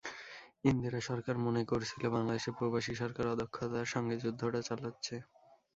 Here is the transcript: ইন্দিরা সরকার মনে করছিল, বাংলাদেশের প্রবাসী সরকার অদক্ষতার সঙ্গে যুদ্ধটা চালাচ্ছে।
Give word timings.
ইন্দিরা 0.63 0.99
সরকার 1.09 1.35
মনে 1.45 1.61
করছিল, 1.65 2.03
বাংলাদেশের 2.15 2.57
প্রবাসী 2.57 2.93
সরকার 2.95 3.25
অদক্ষতার 3.27 3.91
সঙ্গে 3.93 4.15
যুদ্ধটা 4.23 4.61
চালাচ্ছে। 4.67 5.15